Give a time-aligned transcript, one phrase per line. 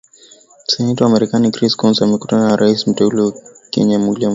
[0.71, 3.33] Seneta wa Marekani Chris Coons amekutana na rais mteule wa
[3.71, 4.29] Kenya William Ruto